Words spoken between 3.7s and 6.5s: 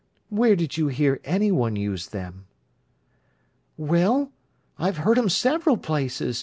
"Well, I've heard 'em several places.